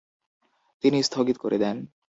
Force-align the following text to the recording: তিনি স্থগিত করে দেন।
তিনি 0.83 0.97
স্থগিত 1.03 1.37
করে 1.37 1.57
দেন। 1.57 1.77